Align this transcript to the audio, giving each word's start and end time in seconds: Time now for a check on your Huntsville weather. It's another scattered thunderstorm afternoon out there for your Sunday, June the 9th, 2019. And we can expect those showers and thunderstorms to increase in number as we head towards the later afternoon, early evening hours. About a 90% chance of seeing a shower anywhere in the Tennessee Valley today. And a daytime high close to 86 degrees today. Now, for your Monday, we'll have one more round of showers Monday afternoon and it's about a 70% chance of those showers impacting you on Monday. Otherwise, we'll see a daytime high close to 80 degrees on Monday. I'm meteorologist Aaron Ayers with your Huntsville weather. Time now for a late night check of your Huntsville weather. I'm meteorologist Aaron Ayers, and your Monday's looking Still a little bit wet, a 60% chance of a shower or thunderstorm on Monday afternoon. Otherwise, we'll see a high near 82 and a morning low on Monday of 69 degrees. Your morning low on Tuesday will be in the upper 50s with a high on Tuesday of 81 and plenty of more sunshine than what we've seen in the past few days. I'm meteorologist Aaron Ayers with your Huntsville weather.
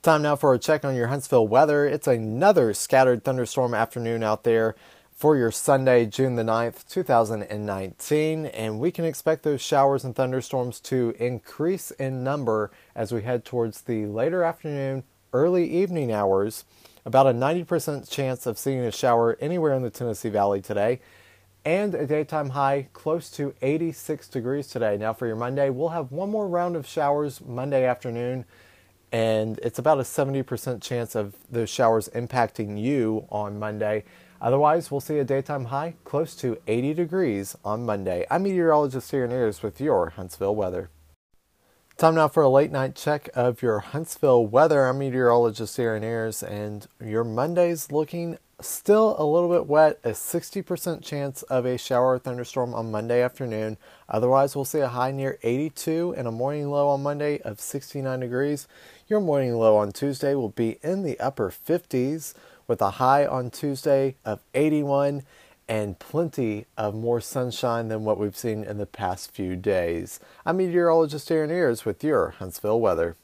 Time 0.00 0.22
now 0.22 0.36
for 0.36 0.54
a 0.54 0.60
check 0.60 0.84
on 0.84 0.94
your 0.94 1.08
Huntsville 1.08 1.48
weather. 1.48 1.84
It's 1.84 2.06
another 2.06 2.72
scattered 2.72 3.24
thunderstorm 3.24 3.74
afternoon 3.74 4.22
out 4.22 4.44
there 4.44 4.76
for 5.10 5.36
your 5.36 5.50
Sunday, 5.50 6.06
June 6.06 6.36
the 6.36 6.44
9th, 6.44 6.88
2019. 6.88 8.46
And 8.46 8.78
we 8.78 8.92
can 8.92 9.04
expect 9.04 9.42
those 9.42 9.60
showers 9.60 10.04
and 10.04 10.14
thunderstorms 10.14 10.78
to 10.82 11.16
increase 11.18 11.90
in 11.90 12.22
number 12.22 12.70
as 12.94 13.10
we 13.10 13.22
head 13.22 13.44
towards 13.44 13.80
the 13.80 14.06
later 14.06 14.44
afternoon, 14.44 15.02
early 15.32 15.68
evening 15.68 16.12
hours. 16.12 16.64
About 17.04 17.26
a 17.26 17.32
90% 17.32 18.08
chance 18.08 18.46
of 18.46 18.56
seeing 18.56 18.78
a 18.82 18.92
shower 18.92 19.36
anywhere 19.40 19.74
in 19.74 19.82
the 19.82 19.90
Tennessee 19.90 20.28
Valley 20.28 20.60
today. 20.60 21.00
And 21.64 21.96
a 21.96 22.06
daytime 22.06 22.50
high 22.50 22.86
close 22.92 23.28
to 23.30 23.52
86 23.62 24.28
degrees 24.28 24.68
today. 24.68 24.96
Now, 24.96 25.12
for 25.12 25.26
your 25.26 25.34
Monday, 25.34 25.70
we'll 25.70 25.88
have 25.88 26.12
one 26.12 26.30
more 26.30 26.46
round 26.46 26.76
of 26.76 26.86
showers 26.86 27.40
Monday 27.40 27.84
afternoon 27.84 28.44
and 29.12 29.58
it's 29.62 29.78
about 29.78 29.98
a 29.98 30.02
70% 30.02 30.82
chance 30.82 31.14
of 31.14 31.34
those 31.50 31.70
showers 31.70 32.08
impacting 32.14 32.80
you 32.82 33.26
on 33.30 33.58
Monday. 33.58 34.04
Otherwise, 34.40 34.90
we'll 34.90 35.00
see 35.00 35.18
a 35.18 35.24
daytime 35.24 35.66
high 35.66 35.94
close 36.04 36.34
to 36.36 36.58
80 36.66 36.94
degrees 36.94 37.56
on 37.64 37.84
Monday. 37.84 38.26
I'm 38.30 38.44
meteorologist 38.44 39.12
Aaron 39.12 39.32
Ayers 39.32 39.62
with 39.62 39.80
your 39.80 40.10
Huntsville 40.10 40.54
weather. 40.54 40.90
Time 41.96 42.14
now 42.14 42.28
for 42.28 42.44
a 42.44 42.48
late 42.48 42.70
night 42.70 42.94
check 42.94 43.28
of 43.34 43.60
your 43.60 43.80
Huntsville 43.80 44.46
weather. 44.46 44.86
I'm 44.86 44.98
meteorologist 44.98 45.80
Aaron 45.80 46.04
Ayers, 46.04 46.44
and 46.44 46.86
your 47.04 47.24
Monday's 47.24 47.90
looking 47.90 48.38
Still 48.60 49.14
a 49.20 49.24
little 49.24 49.48
bit 49.48 49.66
wet, 49.66 50.00
a 50.02 50.08
60% 50.08 51.00
chance 51.00 51.42
of 51.44 51.64
a 51.64 51.78
shower 51.78 52.14
or 52.14 52.18
thunderstorm 52.18 52.74
on 52.74 52.90
Monday 52.90 53.22
afternoon. 53.22 53.76
Otherwise, 54.08 54.56
we'll 54.56 54.64
see 54.64 54.80
a 54.80 54.88
high 54.88 55.12
near 55.12 55.38
82 55.44 56.12
and 56.16 56.26
a 56.26 56.32
morning 56.32 56.68
low 56.68 56.88
on 56.88 57.04
Monday 57.04 57.38
of 57.42 57.60
69 57.60 58.18
degrees. 58.18 58.66
Your 59.06 59.20
morning 59.20 59.54
low 59.54 59.76
on 59.76 59.92
Tuesday 59.92 60.34
will 60.34 60.48
be 60.48 60.80
in 60.82 61.04
the 61.04 61.20
upper 61.20 61.50
50s 61.52 62.34
with 62.66 62.82
a 62.82 62.90
high 62.90 63.24
on 63.24 63.52
Tuesday 63.52 64.16
of 64.24 64.40
81 64.54 65.22
and 65.68 65.96
plenty 66.00 66.66
of 66.76 66.96
more 66.96 67.20
sunshine 67.20 67.86
than 67.86 68.04
what 68.04 68.18
we've 68.18 68.36
seen 68.36 68.64
in 68.64 68.78
the 68.78 68.86
past 68.86 69.30
few 69.30 69.54
days. 69.54 70.18
I'm 70.44 70.56
meteorologist 70.56 71.30
Aaron 71.30 71.52
Ayers 71.52 71.84
with 71.84 72.02
your 72.02 72.30
Huntsville 72.30 72.80
weather. 72.80 73.14